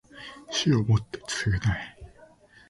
[0.49, 1.95] 死をもって償え